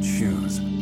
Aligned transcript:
choose. 0.00 0.79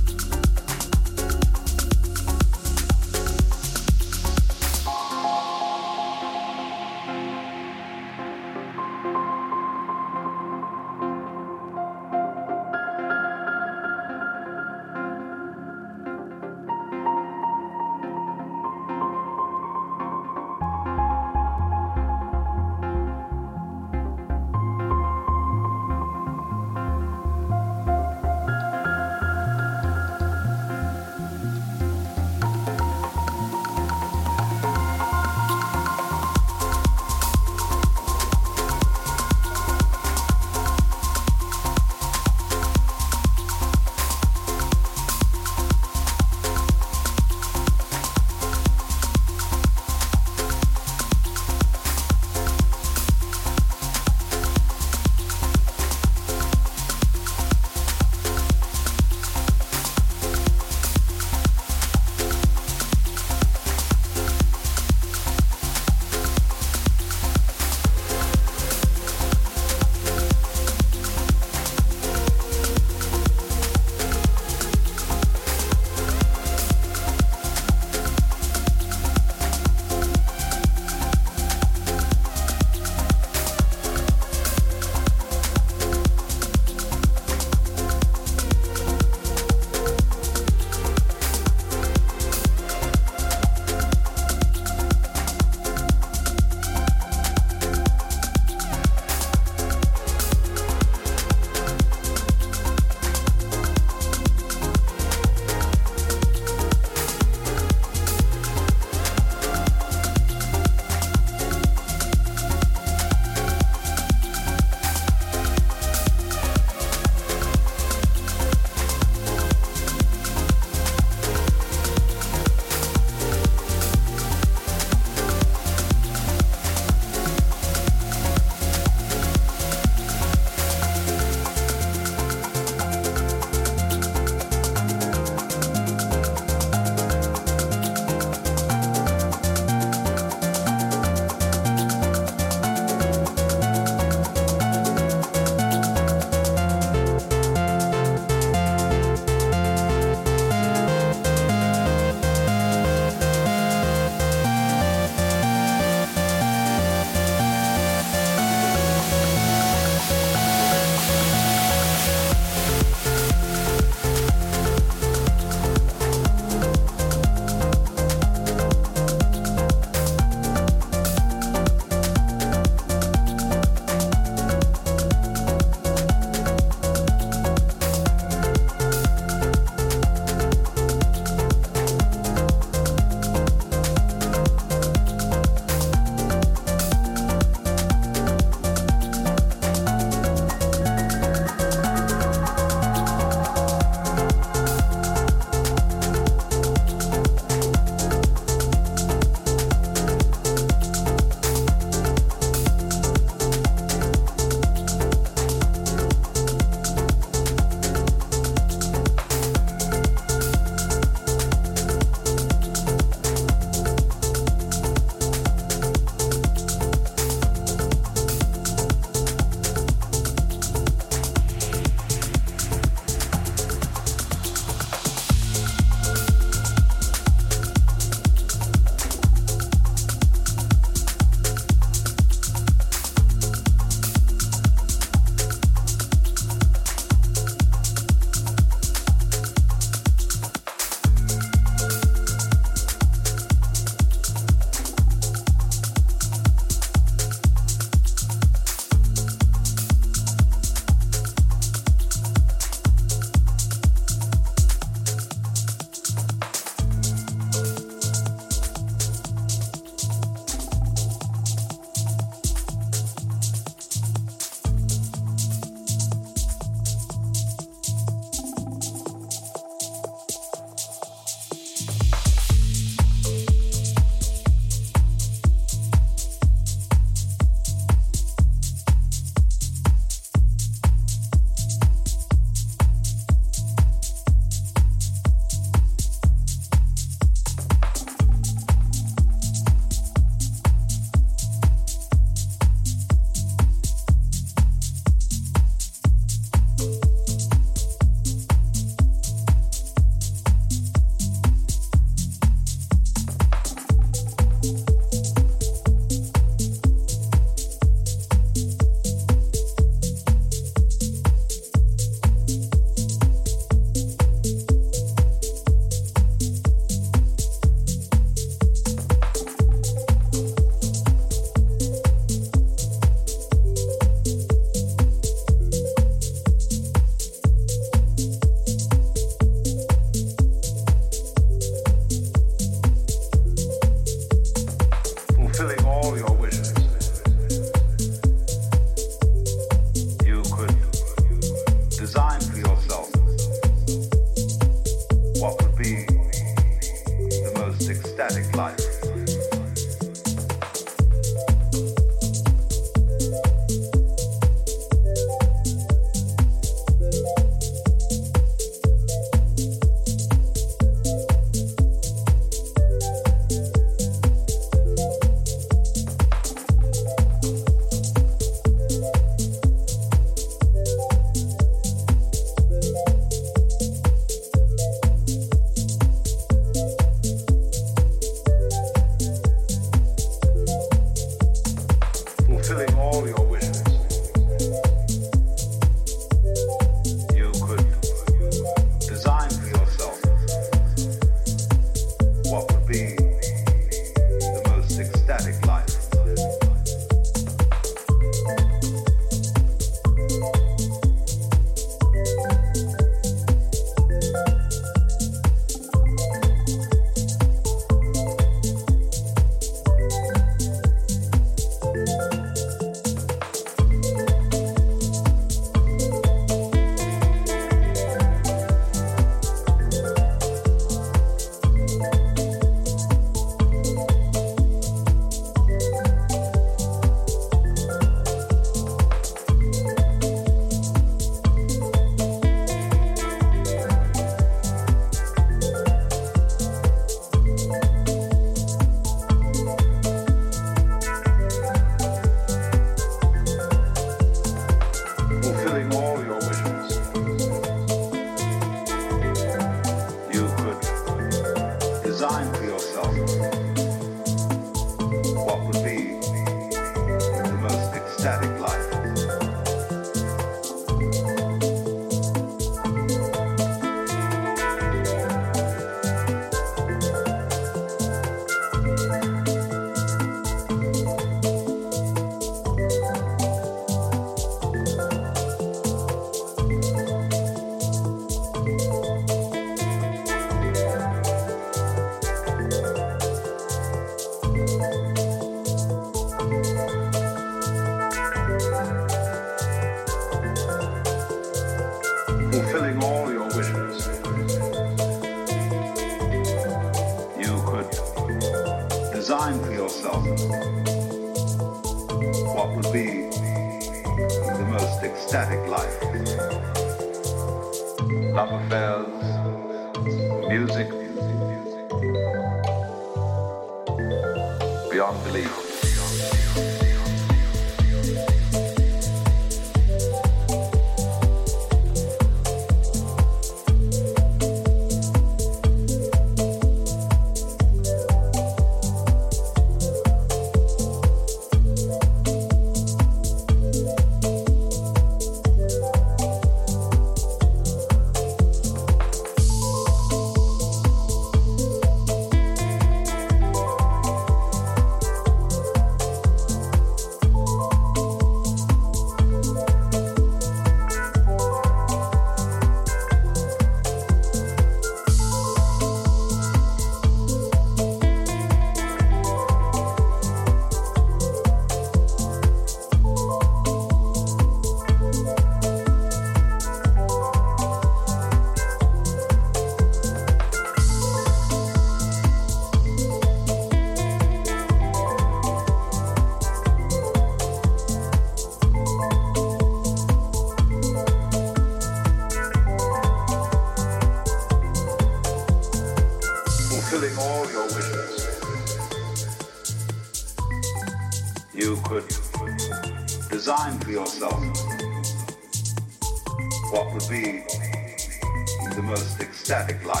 traffic 599.61 599.85
light. 599.85 600.00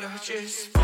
gotta 0.00 0.20
just 0.22 0.75